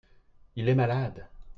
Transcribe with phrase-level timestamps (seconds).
[0.55, 1.27] Il est malade.